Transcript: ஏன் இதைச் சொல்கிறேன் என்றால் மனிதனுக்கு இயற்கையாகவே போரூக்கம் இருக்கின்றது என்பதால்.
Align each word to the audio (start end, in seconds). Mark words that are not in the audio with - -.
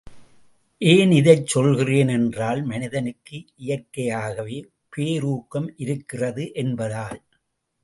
ஏன் 0.81 1.11
இதைச் 1.11 1.45
சொல்கிறேன் 1.45 2.07
என்றால் 2.07 2.61
மனிதனுக்கு 2.63 3.37
இயற்கையாகவே 3.57 4.57
போரூக்கம் 4.93 5.69
இருக்கின்றது 5.77 6.51
என்பதால். 6.53 7.21